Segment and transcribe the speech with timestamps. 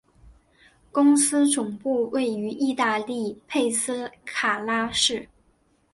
[0.91, 5.29] 公司总部位于意大利佩斯卡拉市。